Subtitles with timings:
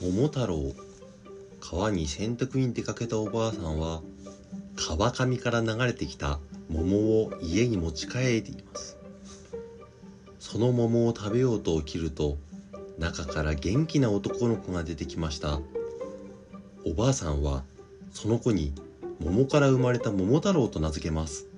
[0.00, 0.72] 桃太郎
[1.60, 4.00] 川に洗濯に出かけたおばあさんは
[4.76, 6.38] 川上から流れてきた
[6.68, 8.96] 桃を家に持ち帰っています。
[10.38, 12.38] その桃を食べようと起きると
[12.96, 15.60] 中から元気な男の子が出てきました。
[16.86, 17.64] おばあさんは
[18.12, 18.72] その子に
[19.18, 21.48] 桃から生まれた桃太郎と名付けます。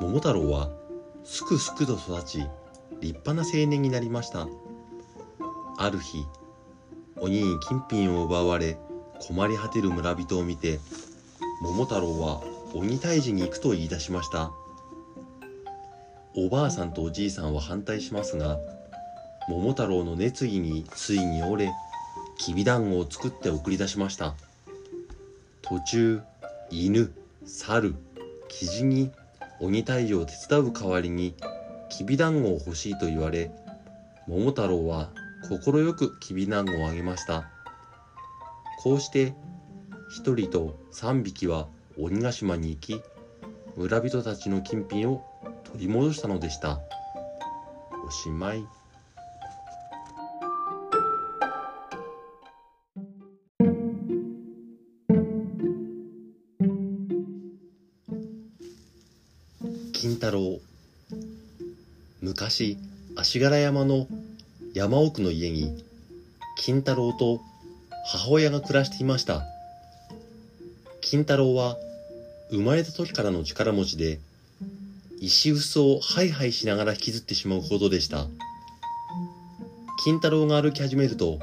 [0.00, 0.70] 桃太郎は
[1.22, 2.46] すくすくと育ち
[3.04, 4.48] 立派な青年になりました。
[5.76, 6.24] ある日
[7.16, 8.78] 鬼に金品を奪われ
[9.20, 10.80] 困り果てる村人を見て
[11.60, 12.42] 桃太郎は
[12.74, 14.52] 鬼退治に行くと言い出しました。
[16.34, 18.58] おばあさんとおじいさんは反対しますが
[19.48, 21.72] 桃太郎の熱意についに折れ
[22.38, 24.34] きびだんごを作って送り出しました。
[25.60, 26.22] 途中
[26.70, 27.12] 犬
[27.44, 27.94] 猿
[28.48, 29.10] キジに
[29.60, 31.34] 鬼退治を手伝う代わりに
[31.96, 33.52] きびだんごを欲しいと言われ
[34.26, 35.10] 桃太郎は
[35.48, 37.50] 快くきびだんごをあげました。
[38.82, 39.34] こうして
[40.20, 43.00] 1人と3匹は鬼ヶ島に行き
[43.76, 45.24] 村人たちの金品を
[45.64, 46.80] 取り戻したのでした。
[48.04, 48.66] おしまい。
[62.54, 62.78] 昔
[63.16, 64.06] 足柄山の
[64.74, 65.84] 山奥の家に
[66.56, 67.40] 金太郎と
[68.06, 69.42] 母親が暮らしていました。
[71.00, 71.76] 金太郎は
[72.50, 74.20] 生まれた時からの力持ちで
[75.20, 78.28] 石臼をハイハイしながら引きずってしまうほどでした。
[80.04, 81.40] 金太郎が歩き始めると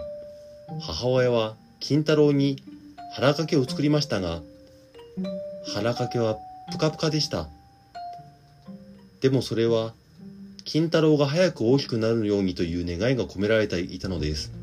[0.80, 2.64] 母親は金太郎に
[3.16, 4.40] 腹掛けを作りましたが
[5.73, 6.38] 腹掛けは
[6.72, 7.50] ぷかぷかでした。
[9.20, 9.94] でもそれは
[10.72, 14.53] 金太郎が早く大きくなるようにという願いが込められていたのです。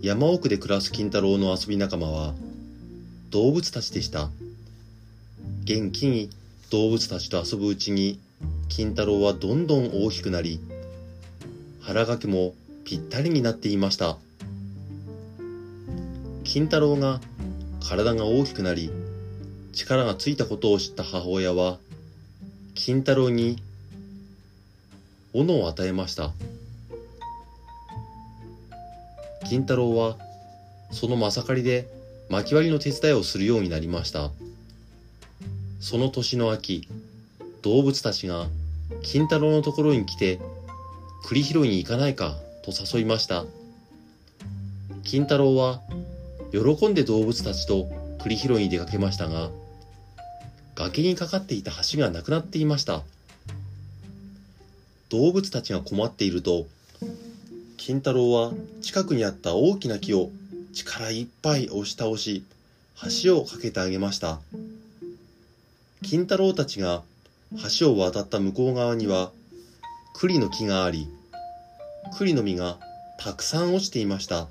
[0.00, 2.34] 山奥で暮らす金太郎の遊び仲間は
[3.30, 4.30] 動物たちでした。
[5.64, 6.30] 元気に
[6.70, 8.20] 動物たちと遊ぶうちに
[8.68, 10.60] 金太郎はどんどん大きくなり
[11.80, 12.54] 腹掛けも
[12.84, 14.18] ぴったりになっていました。
[16.44, 17.20] 金太郎が
[17.84, 18.92] 体が大きくなり
[19.72, 21.78] 力がついたことを知った母親は
[22.74, 23.62] 金太郎に
[25.32, 26.32] 斧を与えました。
[29.48, 30.16] 金太郎は
[30.90, 31.88] そのまさかりで
[32.28, 34.30] 薪割りの手伝いをするようになりました。
[35.80, 36.88] その年の秋
[37.62, 38.48] 動物たちが
[39.02, 40.40] 金太郎のところに来て
[41.24, 42.34] 栗拾いに行かないか
[42.64, 43.44] と誘いました。
[45.04, 45.80] 金太郎は
[46.50, 47.88] 喜んで動物たちと
[48.20, 49.50] 栗拾いに出かけましたが
[50.84, 53.02] 崖にかかっていた橋がなくなっていました。
[55.08, 56.66] 動物たちが困っていると
[57.78, 58.52] 金太郎は
[58.82, 60.30] 近くにあった大きな木を
[60.74, 62.44] 力いっぱい押し倒し
[63.24, 64.40] 橋を架けてあげました。
[66.02, 67.02] 金太郎たちが
[67.78, 69.30] 橋を渡った向こう側には
[70.12, 71.08] 栗の木があり
[72.18, 72.78] 栗の実が
[73.18, 74.48] たくさん落ちていました。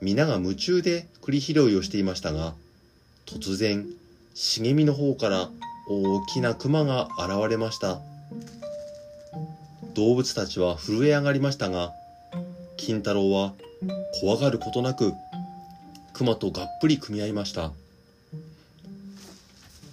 [0.00, 2.54] 皆が夢中で栗拾いをしていましたが
[3.26, 3.86] 突然
[4.36, 5.48] 茂みの方から
[5.88, 8.00] 大きな熊が現れました。
[9.94, 11.92] 動物たちは震え上がりましたが
[12.76, 13.52] 金太郎は
[14.20, 15.12] 怖がることなく
[16.14, 17.70] 熊とがっぷり組み合いました。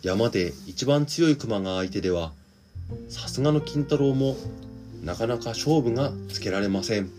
[0.01, 2.31] 山で一番強い熊が相手では
[3.09, 4.35] さすがの金太郎も
[5.03, 7.12] なかなか勝負がつけられません。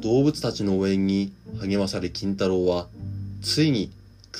[0.00, 2.86] 動物たちの応援に励まされ金太郎は
[3.40, 3.90] ついに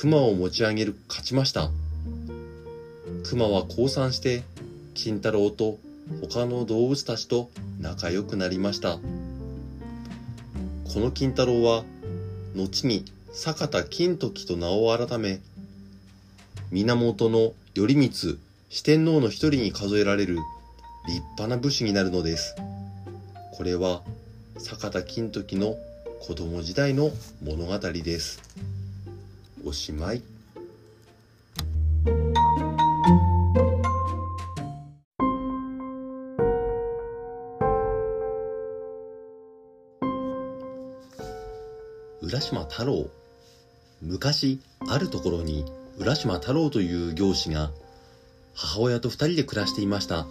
[0.01, 1.73] 熊を持ち上げる勝ちました。
[3.25, 4.45] 熊は降参して
[4.95, 5.81] 金太郎と
[6.23, 7.51] 他の動物たちと
[7.81, 8.99] 仲良くなりました。
[8.99, 9.01] こ
[11.01, 11.83] の金太郎は
[12.55, 15.41] 後に坂田金時と名を改め
[16.71, 17.29] 源
[17.75, 20.37] 頼光四天王の一人に数えられる
[21.09, 22.55] 立派な武士になるのです。
[23.53, 24.03] これは
[24.59, 25.75] 坂田金時の
[26.21, 27.11] 子供時代の
[27.43, 28.78] 物語です。
[29.69, 30.23] おしまい。
[42.23, 43.11] 浦島太郎。
[44.01, 45.67] 昔あるところに
[45.99, 47.71] 浦島太郎という行司が
[48.55, 50.27] 母親と二人で暮らしていました。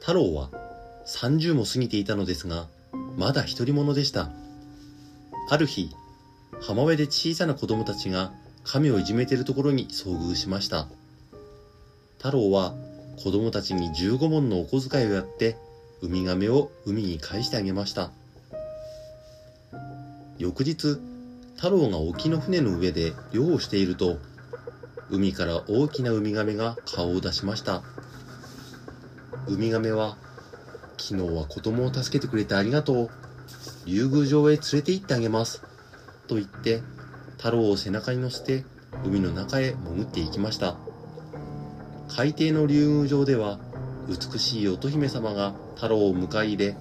[0.00, 0.50] 太郎は
[1.06, 2.66] 30も過ぎていたのですが
[3.16, 4.28] まだ独り者でした。
[5.48, 5.90] ある日
[6.60, 8.32] 浜辺で小さな子供たちが
[8.64, 10.88] 亀をいじめているところに遭遇しました。
[12.18, 12.74] 太郎は
[13.22, 15.56] 子供たちに15文のお小遣いをやって
[16.02, 18.10] ウミガメを海に返してあげました。
[20.38, 20.98] 翌日
[21.56, 24.18] 太郎が沖の船の上で漁をしていると
[25.10, 27.82] 海から大きなウミガメが顔を出しました。
[29.48, 30.16] ウミガメは
[30.98, 33.10] 昨日は子供を助けてくれてありがとう。
[33.86, 35.69] 竜宮城へ連れて行ってあげます。
[36.30, 36.80] と言って
[37.38, 38.64] 太郎を背中に乗せて
[39.04, 40.76] 海の中へ潜っていきました。
[42.08, 43.58] 海底の竜宮城では
[44.08, 46.76] 美しい乙姫様が太郎を迎え入れ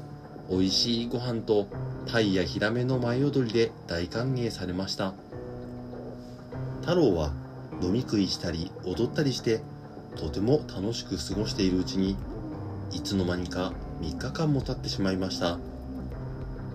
[0.51, 1.68] 美味しいご飯と
[2.06, 5.13] 鯛やヒラメの舞踊りで大歓迎されました。
[6.81, 7.34] 太郎は
[7.81, 9.62] 飲み食いしたり踊ったりして
[10.16, 12.16] とても楽しく過ごしているうちに
[12.92, 15.57] いつの間にか3日間も経ってしまいました。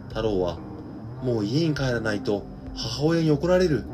[0.09, 0.59] 太郎は
[1.23, 3.85] もう家に帰らないと母親に怒られる？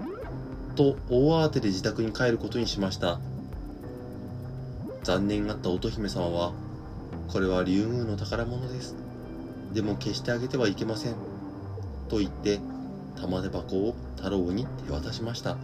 [0.74, 3.20] と大慌てで自宅に帰ることにしました。
[5.02, 6.52] 残念がった乙姫様は
[7.28, 8.96] これは竜宮の宝物です。
[9.72, 11.14] でも決してあげてはいけません。
[12.08, 12.60] と言って
[13.20, 15.56] 玉手箱を太郎に手渡しました。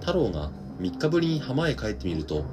[0.00, 2.44] 太郎が3日ぶりに浜へ帰ってみると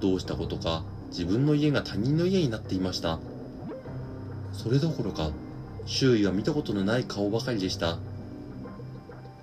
[0.00, 3.20] どうしたことか自分の家が他人の家になっていました。
[4.52, 5.30] それどころか
[5.86, 7.98] 周囲は見たことのない顔ばかりでした。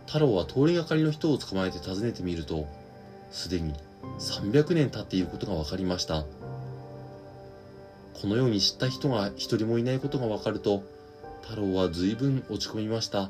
[0.10, 2.68] 太郎は通りがかりの人を捕まえて訪ねてみると
[3.30, 3.76] すでに
[4.18, 6.26] 300年経っていることが分かりました。
[8.20, 10.84] このように知った人が一人もいないことが分かると
[11.44, 13.30] 太郎は随分落ち込みました。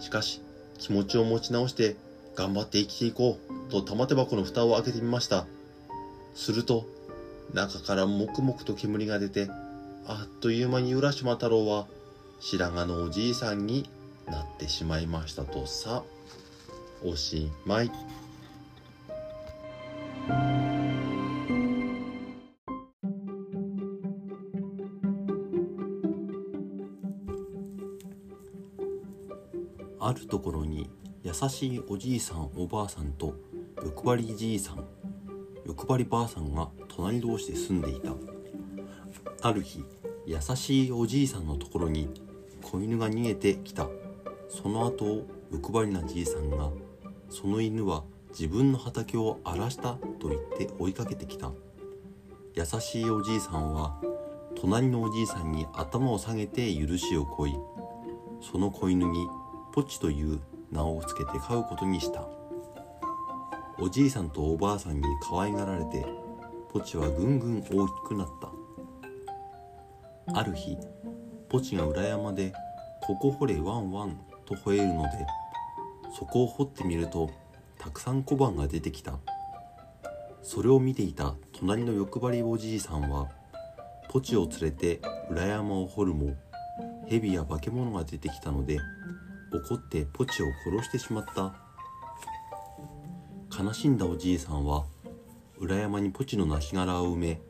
[0.00, 0.42] しかし
[0.78, 1.96] 気持ちを持ち直して
[2.34, 5.46] 頑張って生きていこうと玉手箱の蓋を開けてみました。
[6.34, 6.84] すると
[7.54, 9.48] 中から黙々と煙が出て
[10.06, 11.86] あっという間に浦島太郎は
[12.38, 13.88] 白髪のおじいさんに
[14.26, 16.02] なってしまいましたとさ
[17.04, 17.90] おしまい。
[29.98, 30.88] あるところに
[31.24, 33.34] 優しいおじいさんおばあさんと
[33.82, 34.84] 欲張りじいさん
[35.66, 38.12] 欲張りばあさんが隣同士で住んでいた
[39.42, 39.84] ある日
[40.24, 42.08] 優しいおじいさんのところに
[42.62, 43.88] 子犬が逃げてきた
[44.48, 46.70] その後を欲張りなじいさんが
[47.28, 51.52] その犬は自分の畑を荒らしたと言って追いかけてきた。
[52.54, 54.00] 優しいおじいさんは
[54.58, 57.54] 隣のおじいさんに頭を下げて許しを請い
[58.40, 59.26] その子犬に
[59.74, 60.40] ポチという
[60.72, 62.26] 名を付けて飼うことにした。
[63.78, 66.06] おじいさんとおばあさんに可愛がられて
[66.72, 68.48] ポチはぐんぐん大きくなった。
[70.34, 70.76] ある日
[71.48, 72.52] ポチが裏山で
[73.06, 75.08] 「ここ掘れワンワン」と吠えるので
[76.18, 77.30] そこを掘ってみると
[77.78, 79.18] たくさん小判が出てきた。
[80.42, 83.28] それを見ていた隣の欲張りおじいさんは
[84.08, 86.36] ポチを連れて裏山を掘るも
[87.08, 88.78] 蛇や化け物が出てきたので
[89.52, 91.54] 怒ってポチを殺してしまった。
[93.60, 94.84] 悲しんだおじいさんは
[95.58, 97.40] 裏山にポチの亡骸を埋め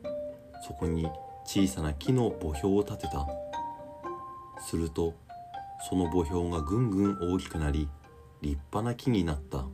[0.65, 1.07] そこに
[1.45, 3.27] 小さな木の墓標を立てた。
[4.59, 5.13] すると
[5.79, 7.89] その墓標がぐんぐん大きくなり
[8.41, 9.65] 立派な木になった。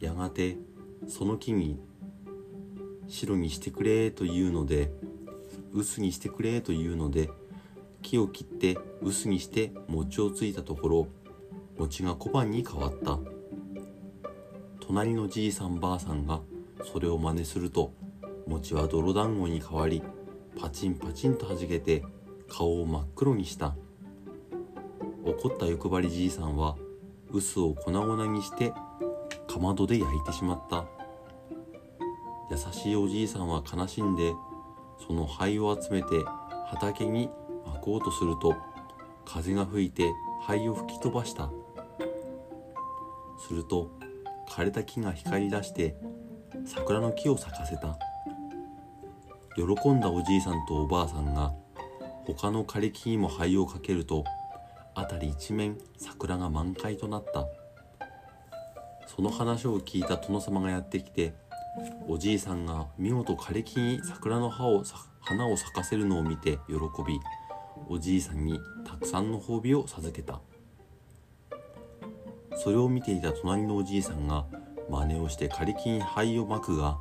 [0.00, 0.56] やがて
[1.08, 1.78] その木に
[3.08, 4.92] 白にしてくれというので
[5.72, 7.30] 薄にしてくれというので
[8.02, 11.06] 木を切って薄にして餅をついたところ
[11.78, 13.18] 餅が小判に変わった。
[14.80, 16.40] 隣のじいさんばあさんが
[16.92, 17.92] それを真似すると
[18.46, 20.02] 餅は泥団子に変わり
[20.60, 22.02] パチンパチンとはじけて
[22.48, 23.76] 顔を真っ黒にした。
[25.24, 26.76] 怒った欲張りじいさんは
[27.30, 28.72] 臼を粉々にして
[29.48, 30.86] かまどで焼いてしまった。
[32.50, 34.32] 優しいおじいさんは悲しんで
[35.06, 36.08] その灰を集めて
[36.66, 37.30] 畑に
[37.64, 38.56] 巻こうとすると
[39.24, 40.10] 風が吹いて
[40.42, 41.50] 灰を吹き飛ばした。
[43.38, 43.90] すると
[44.48, 45.96] 枯れた木が光り出して
[46.66, 47.98] 桜の木を咲かせた。
[49.56, 51.52] 喜んだおじいさんとおばあさんが
[52.26, 54.24] 他の枯れ木にも灰をかけると
[54.94, 57.46] 辺り一面桜が満開となった。
[59.06, 61.34] その話を聞いた殿様がやってきて
[62.06, 64.84] おじいさんが見事枯れ木に桜の葉を
[65.20, 66.74] 花を咲かせるのを見て喜
[67.06, 67.18] び
[67.88, 70.40] おじいさんにたくさんの褒美を授けた。
[72.56, 74.44] それを見ていた隣のおじいさんが
[74.88, 76.98] 真似をして枯れ木に灰をまくが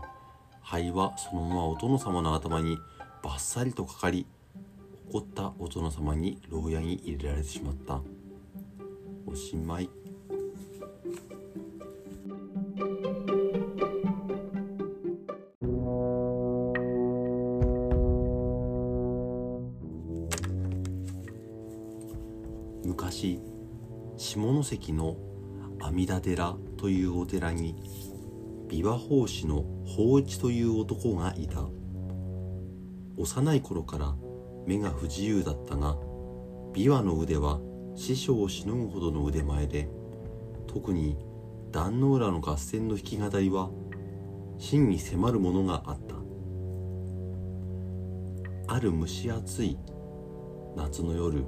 [0.62, 2.77] 灰はそのままお殿様の頭に
[3.24, 4.25] バッサリとかかり
[5.12, 8.00] 怒ったお殿様に牢屋に入れられてしまった。
[9.25, 9.89] おしまい。
[22.86, 23.39] 昔
[24.16, 25.18] 下関の
[25.82, 27.75] 阿弥陀寺というお寺に
[28.68, 31.66] 琵琶法師の法一という男がいた。
[33.18, 34.16] 幼い頃から
[34.69, 35.95] 目が不自由だったが
[36.73, 37.59] 琵琶の腕は
[37.95, 39.89] 師匠をしのぐほどの腕前で
[40.67, 41.17] 特に
[41.71, 43.71] 壇ノ浦の合戦の弾き語りは
[44.59, 46.15] 真に迫るものがあった。
[48.71, 49.79] ある蒸し暑い
[50.75, 51.43] 夏の夜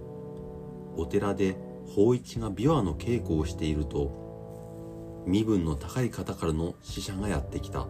[0.98, 1.56] お寺で
[1.96, 7.86] 法一が琵琶の稽古をしていると身分の高い方からの使者がやってきた。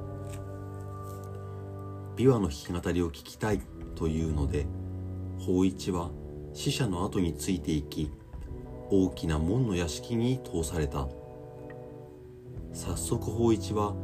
[2.17, 3.61] 琵琶の弾き語りを聞きたい
[3.95, 4.67] というので
[5.41, 6.12] 法一は
[6.53, 8.12] 死者の後についていき
[8.91, 11.07] 大きな門の屋敷に通された。
[12.74, 13.95] 早速法一は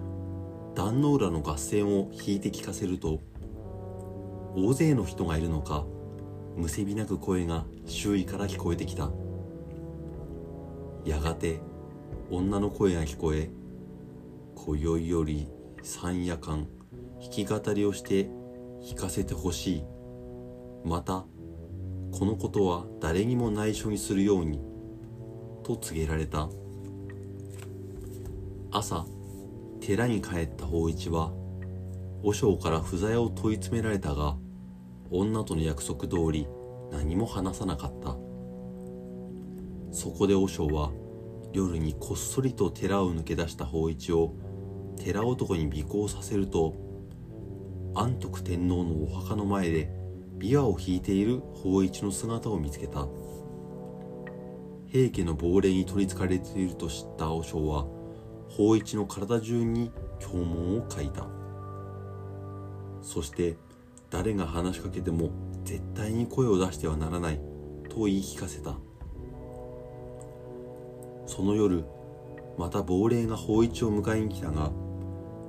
[0.75, 3.21] 壇ノ浦の合戦を弾いて聞かせると
[4.55, 5.85] 大勢の人がいるのか
[6.55, 9.11] むせびなく声が周囲から聞こえてきた。
[11.05, 11.61] やがて
[12.31, 13.49] 女の声が聞こえ
[14.55, 15.47] 今宵より
[15.83, 16.67] 三夜間
[17.21, 18.29] 弾き語りをして
[18.85, 19.96] 弾かせてほしい。
[20.87, 21.25] また
[22.11, 24.59] このことは誰にも内緒にするように
[25.63, 26.49] と告げられた。
[28.71, 29.05] 朝
[29.79, 31.31] 寺に帰った法一は
[32.23, 34.35] 和尚から不在を問い詰められたが
[35.09, 36.47] 女との約束通り
[36.91, 38.15] 何も話さなかった。
[39.91, 40.91] そこで和尚は
[41.53, 44.33] 夜にこっそりと寺を抜け出した法一を
[44.97, 46.75] 寺男に尾行させると
[47.95, 49.96] 安徳天皇のお墓の前で
[50.37, 53.07] 琵琶を弾いている法一の姿を見つけた。
[54.87, 57.85] 平家の亡霊に取りつかれていると知った和尚は
[58.49, 61.27] 法一の体中に経文を書いた。
[63.01, 63.57] そして
[64.09, 65.29] 誰が話しかけても
[65.63, 67.41] 絶対に声を出してはならない
[67.89, 68.75] と言い聞かせた。
[71.25, 71.83] その夜
[72.57, 74.71] また亡霊が法一を迎えに来たが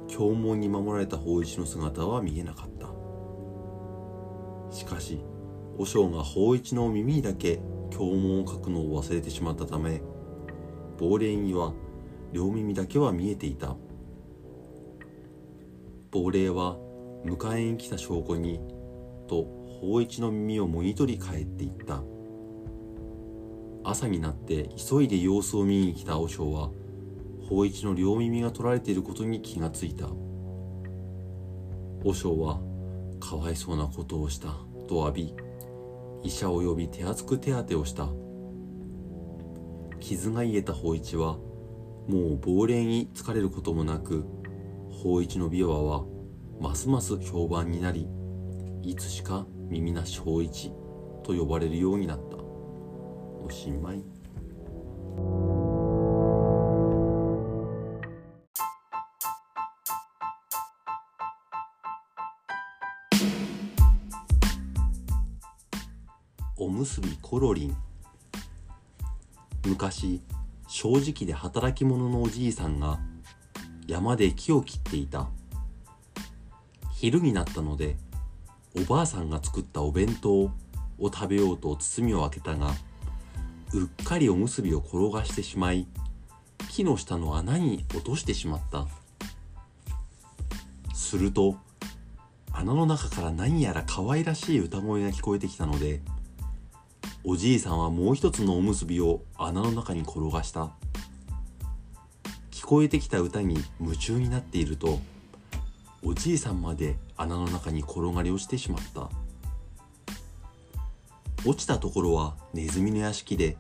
[0.09, 2.78] 経文に守られた法一の姿は見えなかった。
[4.71, 5.21] しかし
[5.79, 7.61] 和尚が法一の耳だけ
[7.91, 10.03] 経文を書くのを忘れてしまったため
[10.99, 11.73] 亡霊には
[12.33, 13.77] 両耳だけは見えていた。
[16.11, 16.77] 亡霊は
[17.25, 18.61] 迎えに来た証拠に
[19.29, 19.45] と
[19.81, 22.03] 法一の耳をもぎ取り帰っていった。
[23.85, 26.71] 朝になって急いで様子を見に来た和尚は
[27.49, 30.09] 法一の両耳が取られていることに気がついた。
[32.05, 32.61] 和尚は
[33.19, 34.49] かわいそうなことをした。
[34.89, 35.35] と詫び
[36.23, 38.09] 医者を呼び手厚く手当てをした。
[40.01, 41.39] 傷が癒えた法一は
[42.09, 44.25] もう亡霊に疲れることもなく
[44.91, 46.05] 法一の琵琶は
[46.61, 48.09] ますます評判になり
[48.83, 50.73] いつしか耳なし法一
[51.23, 52.37] と呼ばれるようになった。
[52.37, 54.18] おしまい。
[66.61, 67.77] おむすびコロリン。
[69.65, 70.21] 昔
[70.67, 72.99] 正直で働き者のおじいさんが
[73.87, 75.29] 山で木を切っていた。
[76.95, 77.97] 昼になったので
[78.77, 80.51] おばあさんが作ったお弁当を
[81.01, 82.73] 食べようと包みを開けたが
[83.73, 85.87] うっかりおむすびを転がしてしまい
[86.69, 88.89] 木の下の穴に落としてしまった。
[90.93, 91.55] すると
[92.51, 96.01] 穴の中から何やら可愛らしい歌声が聞こえてきたので
[97.31, 100.71] おじいさんはもう一つのおむすびを穴の中に転がした。
[102.51, 104.99] 聞こえてきた歌に夢中になっていると
[106.03, 109.11] おじいさんまで穴の中に転がり落ちてしまった。
[111.47, 113.59] 落ちたところはネズミの屋敷で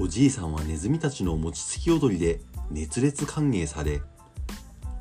[0.00, 4.00] おじいさんはネズミたちの餅つき踊りで熱烈歓迎され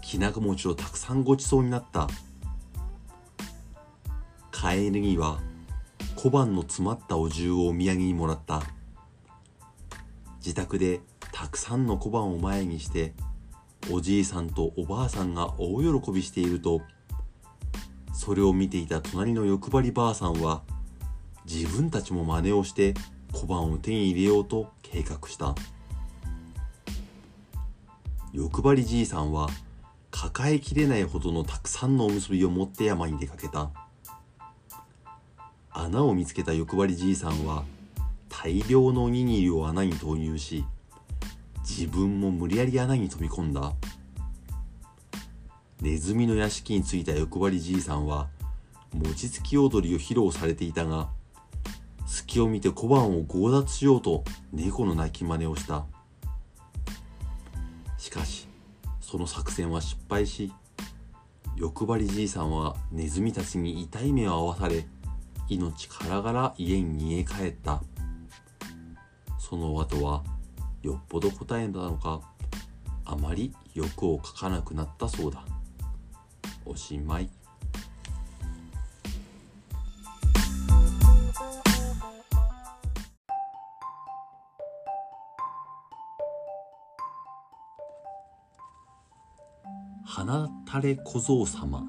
[0.01, 2.09] きなこ餅をたくさんごちそうになった。
[4.51, 5.39] 帰りには
[6.25, 8.63] 小判の詰まったお重をお土産にもらった。
[10.37, 11.01] 自宅で
[11.31, 13.13] たくさんの小判を前にして
[13.91, 16.81] おじいさんとおばあさんが大喜びしていると
[18.11, 20.63] それを見ていた隣の欲張りばあさんは
[21.45, 22.95] 自分たちも真似をして
[23.31, 25.53] 小判を手に入れようと計画した。
[28.33, 29.47] 欲張りじいさんは
[30.09, 33.84] 抱えきれないほどのたくさんのおむすびを持って山に出かけた。
[35.77, 37.65] 穴を見つけた欲張りじいさんは
[38.29, 40.63] 大量のおにぎりを穴に投入し
[41.59, 43.73] 自分も無理やり穴に飛び込んだ。
[45.81, 48.29] ネズミの屋敷に着いた欲張りじいさんは
[48.93, 51.09] 餅つき踊りを披露されていたが
[52.07, 55.85] 隙を見て小判を強奪しようと猫の鳴き真似をした。
[57.97, 58.47] しかし
[59.01, 60.53] その作戦は失敗し
[61.57, 64.85] 欲張りじいさんはネズミたちに痛い目を合わされ
[65.47, 67.81] 命からがら家に逃げ帰った。
[69.37, 70.23] その後は
[70.81, 72.21] よっぽど答えたのか
[73.05, 75.45] あまり欲をかかなくなったそうだ。
[76.65, 77.29] おしまい。
[90.03, 91.83] 花垂れ小僧様。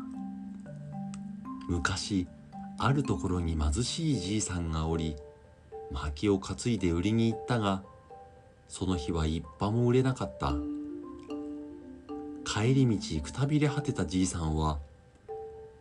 [1.69, 2.29] 昔
[2.78, 5.16] あるところに貧しいじいさんがおり
[5.90, 7.83] 薪を担いで売りに行ったが
[8.68, 10.54] その日は一羽も売れなかった。
[12.47, 14.78] 帰り道くたびれ果てたじいさんは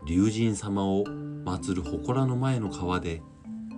[0.05, 3.21] 龍神様を祀る祠の前の川で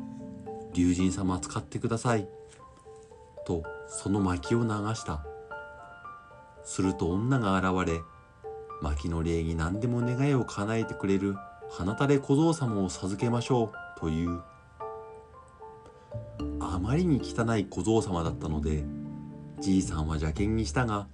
[0.74, 2.28] 「龍神様使ってください」
[3.46, 5.24] とその薪を流した。
[6.64, 8.02] すると女が現れ
[8.82, 11.36] 薪の礼に何でも願いを叶えてくれる。
[11.70, 14.42] 花垂れ小僧様を授けましょうという
[16.60, 18.84] あまりに汚い小僧様だったので
[19.60, 21.08] じいさんは邪険にしたが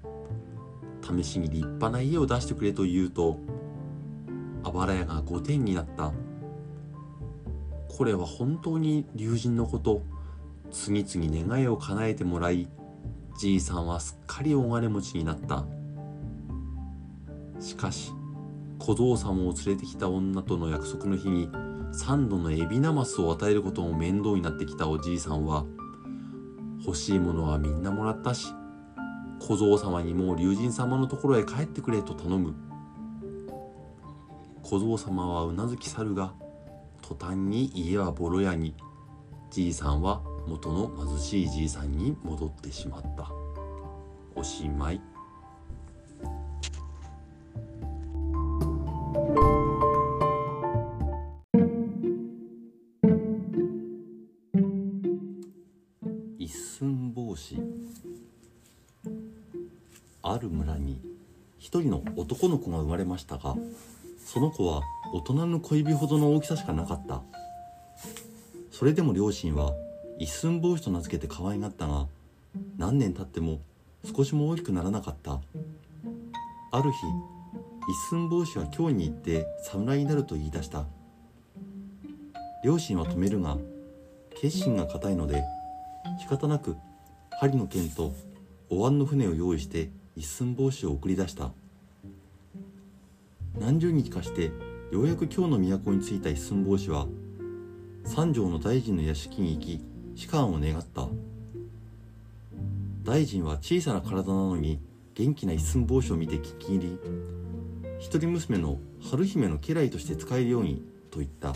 [1.01, 3.39] 試しに立派な家を出してくれと言うと
[4.63, 6.13] あばら屋が5点になった。
[7.95, 10.01] これは本当に龍神のこと
[10.72, 12.67] 次々願いを叶えてもらい
[13.38, 15.65] じいさんはすっかり大金持ちになった。
[17.60, 18.12] しかし
[18.80, 21.48] 小僧様を連れてきた女との約束の日に
[21.94, 25.65] 3度のエビナマスを与えることも面倒になってきたおじいさんは
[26.86, 28.48] 欲しいものはみんなもらったし
[29.39, 32.56] 小僧様にも龍神様のところへ帰ってくれと頼む。
[34.63, 36.34] 小僧様はうなずき去るが
[37.02, 38.74] 途端に家はボロ屋に
[39.52, 43.30] じいさんは元の貧しいじいさんに戻ってしまった。
[44.36, 45.12] おしまい。
[60.43, 60.99] る村に
[61.58, 63.56] 一人の男の子が生まれましたが
[64.25, 64.82] その子は
[65.13, 67.21] 大人の小指ほどの大きさしかなかった。
[68.71, 69.73] それでも両親は
[70.17, 72.08] 一寸法師と名付けて可愛がったが
[72.77, 73.60] 何年経っても
[74.15, 75.39] 少しも大きくならなかった。
[76.71, 76.97] ある日
[77.88, 80.86] 一寸法師は京に行って侍になると言い出した。
[82.63, 83.58] 両親は止めるが
[84.41, 85.43] 決心が固いので
[86.19, 86.75] 仕方なく
[87.39, 88.13] 針の剣と
[88.69, 91.52] お椀の船を用意して一寸法師を送り出した。
[93.60, 94.52] 何十日かして
[94.91, 97.08] ようやく京の都に着いた一寸法師は
[98.06, 99.82] 三条の大臣の屋敷に行き
[100.15, 101.08] 仕官を願った。
[103.04, 104.80] 大臣は小さな体なのに
[105.13, 106.99] 元気な一寸法師を見て聞き入り
[107.99, 111.54] 一人娘の春姫の家来として使えるようにと言った。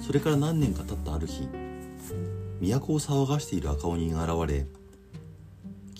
[0.00, 1.46] それから何年か経ったある日
[2.60, 4.66] 都を騒がしている赤鬼が現れ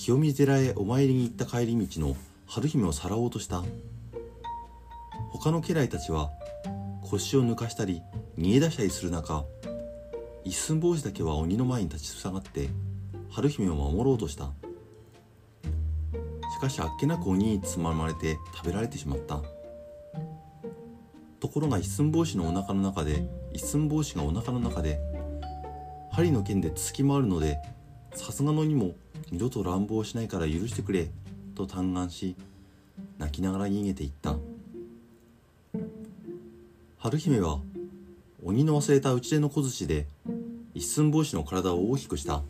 [0.04, 2.16] 清水寺へお参りに行った帰り道の
[2.48, 3.62] 春姫をさらおうとした。
[5.30, 6.32] 他の家来たちは
[7.08, 8.02] 腰を抜かしたり
[8.36, 9.44] 逃げ出したりする中
[10.42, 12.68] 一寸法師だけは鬼の前に立ちふさがって
[13.30, 14.50] 春姫を守ろうとした。
[16.52, 19.40] しかしあっけなく鬼につままれて食べられてしまった。
[21.38, 24.98] ところが一寸法師のお腹の中で一寸法師がお腹の中で
[26.10, 27.58] 針の剣で突き回るので
[28.16, 28.94] さすがのにも
[29.30, 31.10] 二度と乱暴しないから許してくれ
[31.54, 32.36] と嘆願し
[33.18, 34.36] 泣きながら逃げていった。
[36.98, 37.58] 春姫は
[38.44, 40.06] 鬼の忘れた打ち出の小槌で
[40.74, 42.42] 一寸法師の体を大きくした。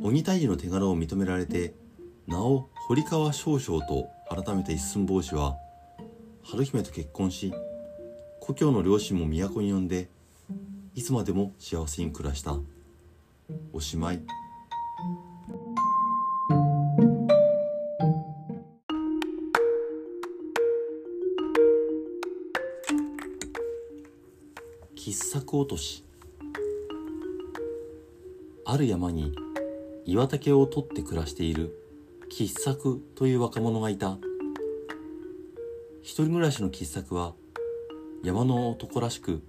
[0.00, 1.74] 鬼退治の手柄を認められて
[2.26, 5.56] 名を堀川少将と改めた一寸法師は
[6.44, 7.52] 春姫と結婚し
[8.40, 10.08] 故郷の両親も都に呼んで
[10.94, 12.56] いつまでも幸せに暮らした。
[13.76, 14.22] おしまい。
[24.94, 26.04] 傑作落とし。
[28.64, 29.30] ある山に
[30.06, 31.78] 岩竹を取って暮らしている
[32.30, 34.16] 傑作という若者がいた。
[36.00, 37.34] 一人暮らしの傑作は
[38.24, 39.42] 山の男らしく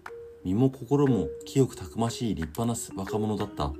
[0.43, 3.71] 身も心も清くたくましい立派な若者だった。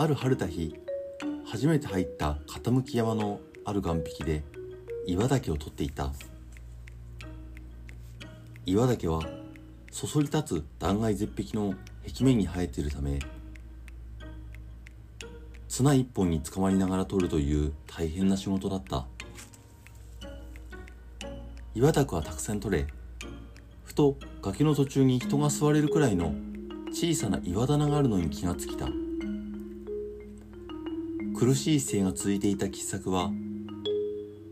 [0.00, 0.76] ある晴れた日
[1.44, 4.44] 初めて入った傾き山のある岸壁で
[5.06, 6.12] 岩岳を取っていた。
[8.64, 9.20] 岩岳は
[9.90, 11.74] そそり立つ断崖絶壁の
[12.06, 13.18] 壁面に生えているため
[15.68, 19.04] 綱一本につかまりながら取るという大変な仕事だった。
[21.74, 22.86] 岩岳はたくさん取れ
[23.84, 26.36] ふと崖の途中に人が座れるくらいの
[26.92, 28.88] 小さな岩棚があるのに気がつきた。
[31.38, 33.30] 苦しい姿勢が続いていた傑作は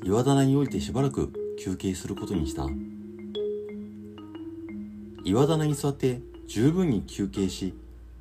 [0.05, 2.69] 岩棚に降りてしばらく休憩することにした。
[5.25, 7.75] 岩棚に座って十分に休憩し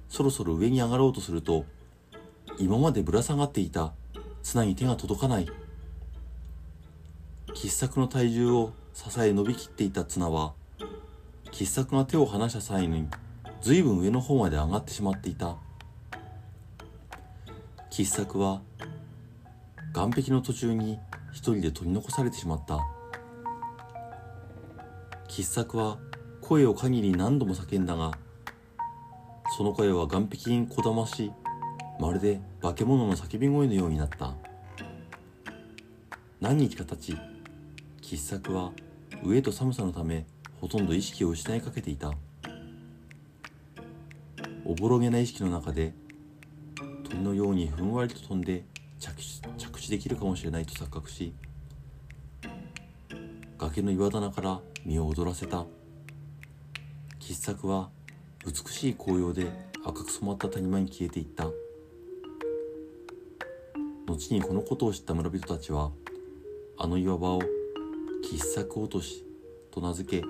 [0.10, 1.66] そろそろ上に上がろうとすると
[2.58, 3.94] 今までぶら下がっていた
[4.42, 5.48] 綱に手が届かない。
[7.54, 10.54] 傑作の体重を支え伸びきっていた綱は
[11.52, 13.08] 傑作が手を離した際に
[13.62, 15.56] 随分上の方まで上がってしまっていた。
[17.96, 18.60] 傑作は
[19.94, 21.00] 岸壁の途中に
[21.32, 22.82] 一人で取り残されてしまった。
[25.30, 25.98] 傑作は
[26.42, 28.12] 声を限り何度も叫んだが
[29.56, 31.32] その声は岸壁にこだまし
[31.98, 34.34] まるで化け物の叫び声のようになった。
[36.42, 37.18] 何日か経ち
[38.02, 38.74] 傑作は
[39.24, 40.26] 飢えと寒さのため
[40.60, 42.12] ほとんど意識を失いかけていた。
[44.66, 45.94] おぼろげな意識の中で
[47.16, 48.66] 鳥のようにふんわりと飛んで
[49.00, 51.34] 着地できるかもしれないと錯覚し
[53.58, 55.66] 崖の岩棚から身を躍らせた。
[57.20, 57.90] 傑作は
[58.46, 59.48] 美しい紅葉で
[59.84, 61.46] 赤く染まった谷間に消えていった。
[64.06, 65.92] 後にこのことを知った村人たちは
[66.78, 67.42] あの岩場を
[68.30, 69.26] 傑作落とし
[69.72, 70.26] と名付け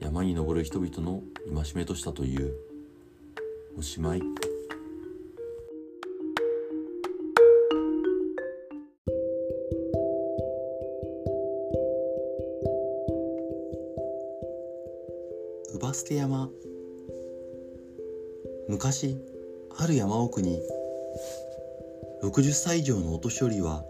[0.00, 1.22] 山に登る人々の
[1.62, 2.52] 戒めとしたという。
[3.78, 4.49] おしまい。
[16.00, 16.50] 乳母捨山。
[18.68, 19.16] 昔
[19.76, 20.60] ある山奥に
[22.22, 23.84] 60歳以上のお年寄りは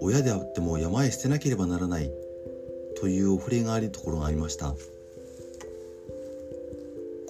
[0.00, 2.10] 親であっても山へ捨てなければならない
[3.00, 4.74] というお触れがあるところがありました。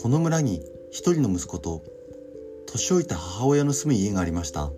[0.01, 1.83] この村に一人の息子と
[2.67, 4.71] 年老いた母親の住む家がありました。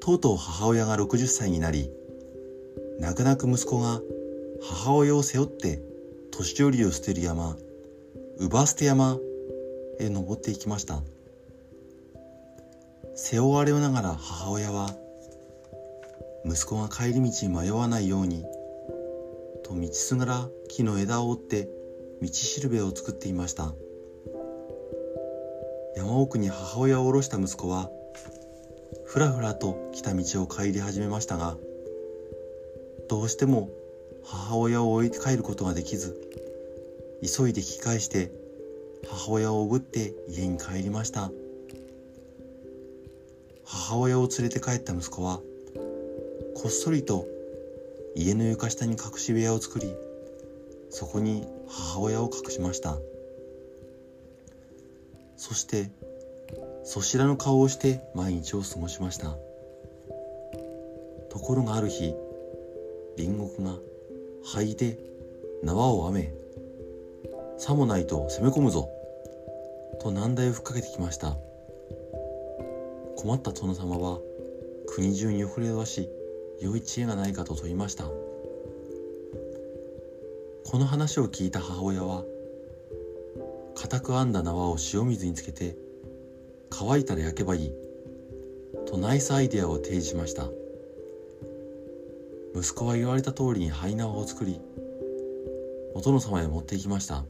[0.00, 1.90] とうとう母親が60歳になり
[2.98, 4.00] 泣く泣く息子が
[4.62, 5.87] 母親を背負って
[6.38, 7.56] 年寄りを捨てる山
[8.38, 9.18] 乳母捨て山
[9.98, 11.02] へ登っていきました。
[13.16, 14.94] 背負われながら母親は
[16.44, 18.44] 息子が帰り道に迷わないように
[19.64, 21.68] と道すがら木の枝を折って
[22.22, 23.74] 道しるべを作っていました。
[25.96, 27.90] 山奥に母親を下ろした息子は
[29.04, 31.56] ふらふらと来た道を帰り始めましたが
[33.08, 33.70] どうしても
[34.24, 36.27] 母親を置いて帰ることができず
[37.22, 38.30] 急いで引き返して
[39.08, 41.30] 母親をおぶって家に帰りました。
[43.64, 45.40] 母親を連れて帰った息子は
[46.54, 47.26] こっそりと
[48.14, 49.94] 家の床下に隠し部屋を作り
[50.90, 52.96] そこに母親を隠しました。
[55.36, 55.90] そして
[56.84, 59.36] そしらの顔をして毎日を過ごしました。
[61.28, 62.14] ところがある日
[63.16, 63.76] 隣国が
[64.44, 64.98] 灰で
[65.62, 66.37] 縄を編め
[67.58, 68.88] さもないと攻め込むぞ。
[70.00, 71.36] と難題をふっかけてきました。
[73.16, 74.20] 困った殿様は
[74.86, 76.08] 国中に遅れ出し
[76.60, 78.04] 良い知恵がないかと問いました。
[78.04, 78.12] こ
[80.78, 82.22] の話を聞いた母親は
[83.74, 85.76] 固く編んだ縄を塩水につけて
[86.70, 87.72] 乾いたら焼けばいい
[88.86, 90.48] とナイスアイデアを提示しました。
[92.54, 94.60] 息子は言われた通りに灰縄を作り
[95.94, 97.24] お殿様へ持って行きました。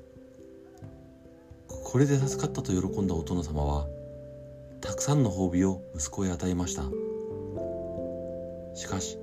[1.91, 3.87] これで助かったと喜んだお殿様は
[4.83, 6.83] たくさんの褒美を息子へ与えました。
[8.75, 9.17] しかし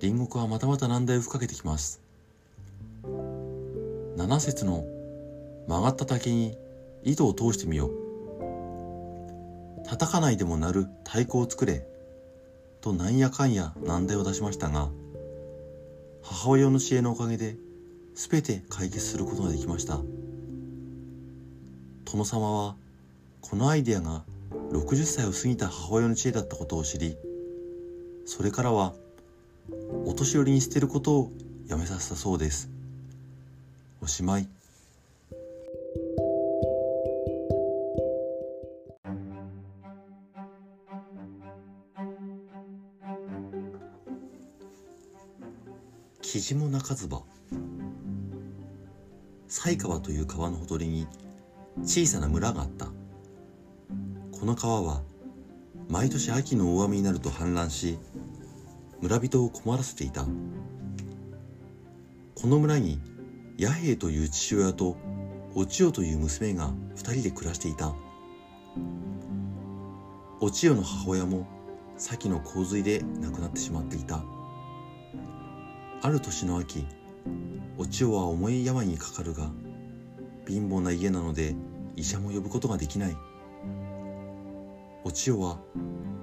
[0.00, 2.00] 隣国はまたまた難題をふっかけてきます。
[4.16, 4.86] 七節の
[5.68, 6.56] 曲がった竹に
[7.04, 9.84] 糸を通してみよう。
[9.84, 11.86] 叩かないでもなる太鼓を作れ
[12.80, 14.88] となんやかんや難題を出しましたが
[16.22, 17.56] 母親の知恵のおかげで
[18.14, 20.00] 全て解決することができました。
[22.10, 22.74] 殿様は
[23.40, 24.24] このアイデアが
[24.72, 27.16] 60歳を過ぎた母親の知恵だったことを知り
[28.26, 28.94] それからは
[30.04, 31.32] お年寄りに捨てることを
[31.68, 32.68] やめさせたそうです。
[34.00, 34.48] おしまい。
[46.22, 47.22] キジも鳴かずば
[49.48, 51.06] 犀川という川のほとりに
[51.82, 52.86] 小さな村があった。
[52.86, 55.02] この川は
[55.88, 57.98] 毎年秋の大雨になると氾濫し
[59.00, 60.24] 村人を困らせていた。
[62.40, 63.00] この村に
[63.58, 64.96] 弥平という父親と
[65.54, 67.94] お千代という娘が二人で暮らしていた。
[70.40, 71.46] お千代の母親も
[71.96, 74.22] 先の洪水で亡くなってしまっていた。
[76.02, 76.86] ある年の秋
[77.76, 79.50] お千代は重い病にかかるが
[80.48, 81.54] 貧乏な家なので
[82.00, 83.16] 医者も呼ぶことができない。
[85.04, 85.58] お千代は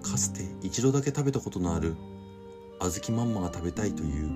[0.02, 1.96] かつて一度だけ食べたことのある
[2.80, 4.30] 小豆まんまが食べたいという。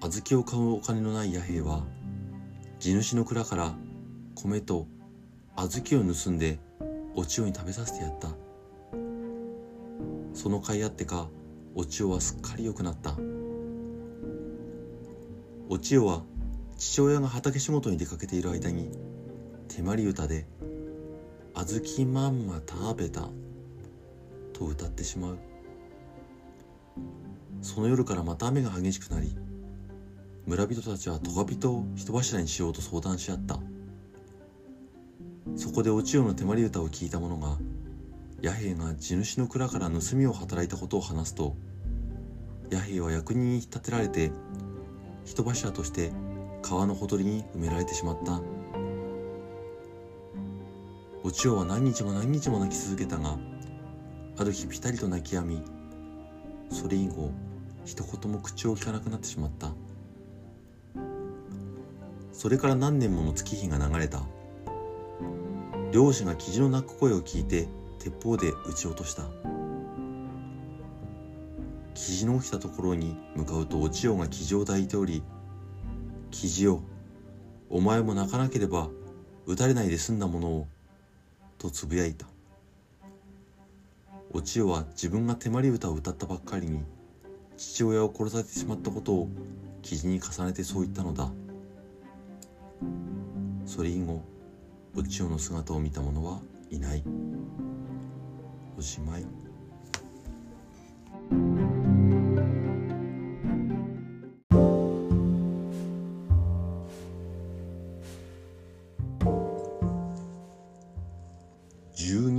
[0.00, 1.84] 小豆を買うお金のない弥平は
[2.78, 3.74] 地主の蔵から
[4.34, 4.86] 米と
[5.56, 6.58] 小豆を盗んで
[7.14, 8.28] お千代に食べさせてやった。
[10.34, 11.28] その甲斐あってか
[11.74, 13.16] お千代はすっかり良くなった。
[15.70, 16.24] お千代は
[16.76, 18.90] 父親が畑仕事に出かけている間に
[19.68, 20.46] 手まり歌で
[21.54, 23.30] 「小豆まんま食べた」
[24.52, 25.38] と歌ってしまう。
[27.62, 29.34] その夜からまた雨が激しくなり
[30.46, 33.58] 村人たちはトガ人を人柱にしようと相談し合った。
[35.56, 37.58] そこでお千代の手まり歌を聞いた者が
[38.40, 41.56] 弥平が地主の蔵から盗みを働いたことを話すと
[42.70, 44.30] 弥平は役人に立てられて
[45.24, 46.12] 人柱として
[46.62, 48.40] 川のほとりに埋められてしまった。
[51.26, 53.38] お千代は何日も何日も泣き続けたが
[54.36, 55.62] ある日ぴたりと泣き止み
[56.68, 57.32] それ以後
[57.86, 59.72] 一言も口を聞かなくなってしまった。
[62.32, 64.22] それから何年もの月日が流れた。
[65.92, 67.68] 漁師がキジの鳴く声を聞いて
[68.00, 69.24] 鉄砲で撃ち落とした。
[71.94, 75.22] キジの起きたところに向かうとお千代がキジを抱いており
[76.30, 76.82] 「キジよ
[77.70, 78.90] お前も泣かなければ
[79.46, 80.66] 撃たれないで済んだものを」
[81.58, 82.26] とつぶやいた。
[84.32, 86.84] お千代は自分が手まり歌を歌ったばっかりに
[87.56, 89.28] 父親を殺されてしまったことを
[89.82, 91.30] 記事に重ねてそう言ったのだ。
[93.66, 94.22] それ以後
[94.96, 96.40] お千代の姿を見た者は
[96.70, 97.04] いない。
[98.76, 99.43] おしまい。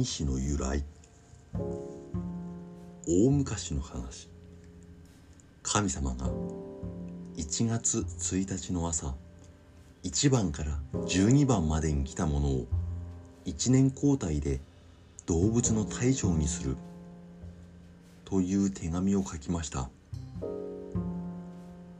[0.05, 0.85] 十二支の由来。
[3.07, 4.29] 大昔の話。
[5.63, 6.29] 神様が
[7.35, 9.15] 1月1日の朝
[10.03, 12.67] 1番から12番までに来たものを
[13.45, 14.59] 1年交代で
[15.25, 16.77] 動物の大将にする
[18.25, 19.89] という手紙を書きました。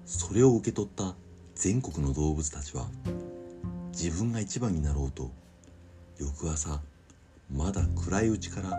[0.05, 1.15] それを受け取った
[1.55, 2.85] 全国の動物たちは
[3.93, 5.31] 自分が一番になろうと
[6.19, 6.81] 翌朝
[7.49, 8.69] まだ暗いうちから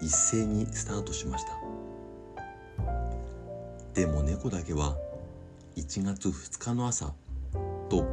[0.00, 1.52] 一斉にスタートしました。
[3.94, 4.96] でも猫だけは
[5.76, 7.12] 1月2日の朝
[7.88, 8.04] と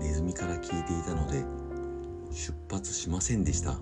[0.00, 1.44] ネズミから聞いていたので
[2.30, 3.78] 出発しませんでした。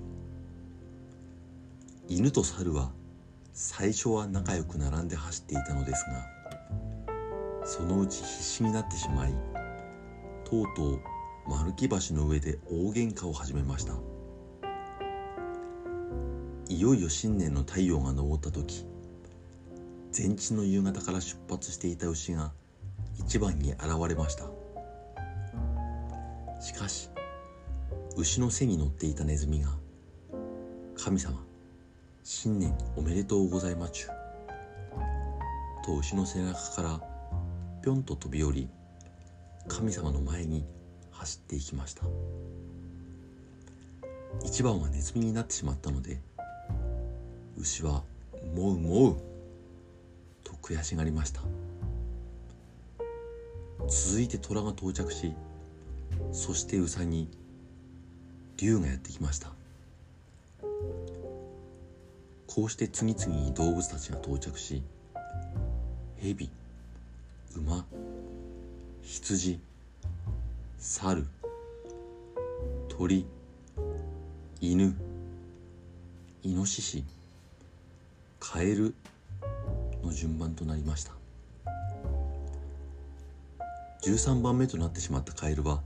[2.08, 2.90] 犬と猿は
[3.52, 9.34] 最初は仲良く並んで走っていたのですがそのうち必死になってしまい
[10.44, 11.00] とうとう
[11.48, 14.11] 丸木橋の上で大喧嘩を始めました。
[16.72, 18.86] いよいよ新年の太陽が昇った時
[20.16, 22.50] 前日の夕方から出発していた牛が
[23.18, 24.46] 一番に現れました。
[26.62, 27.10] しかし
[28.16, 29.68] 牛の背に乗っていたネズミが
[30.96, 31.44] 「神様
[32.24, 34.06] 新年おめでとうございまちゅ」
[35.84, 37.02] と牛の背中から
[37.82, 38.70] ぴょんと飛び降り
[39.68, 40.64] 神様の前に
[41.10, 42.06] 走っていきました。
[44.42, 46.18] 一番はネズミになってしまったので
[47.62, 48.02] 牛は
[48.56, 49.16] 「もうもう」
[50.42, 51.42] と悔しがりました。
[53.88, 55.32] 続いて虎が到着し
[56.32, 57.28] そしてウサギ
[58.56, 59.52] 竜がやってきました。
[62.48, 64.82] こうして次々に動物たちが到着し
[66.20, 66.50] 蛇
[67.56, 67.86] 馬
[69.02, 69.60] 羊
[70.78, 71.26] 猿
[72.88, 73.24] 鳥
[74.60, 74.96] 犬
[76.42, 77.04] イノシシ。
[78.44, 78.92] カエル
[80.02, 81.12] の順番となりました。
[84.02, 85.80] 13番目となってしまったカエルは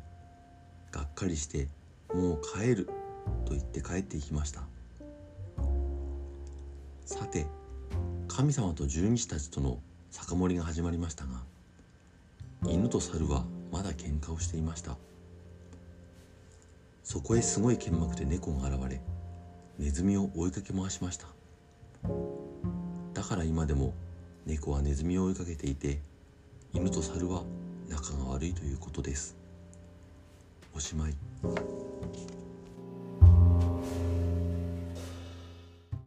[0.90, 1.69] がっかりして
[2.14, 2.87] 「もう帰る」
[3.45, 4.62] と言って帰っていきました。
[7.05, 7.47] さて
[8.27, 9.79] 神様と十二支たちとの
[10.11, 11.42] 酒盛りが始まりましたが
[12.66, 14.97] 犬と猿はまだ喧嘩をしていました。
[17.05, 19.03] そこへすごい剣幕で猫が現れ
[19.79, 21.29] ネズミを追いかけ回しました。
[23.16, 23.94] だから今でも
[24.44, 26.00] 猫はネズミを追いかけていて
[26.74, 27.44] 犬と猿は
[27.88, 29.35] 仲が悪いということです。
[30.74, 31.14] おしまい。